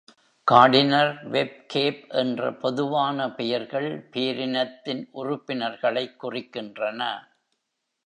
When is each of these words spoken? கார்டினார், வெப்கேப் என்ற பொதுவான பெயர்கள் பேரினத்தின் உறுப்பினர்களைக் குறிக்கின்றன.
கார்டினார், 0.51 1.29
வெப்கேப் 1.29 2.09
என்ற 2.09 2.53
பொதுவான 2.53 3.31
பெயர்கள் 3.31 4.09
பேரினத்தின் 4.11 5.07
உறுப்பினர்களைக் 5.13 6.23
குறிக்கின்றன. 6.23 7.19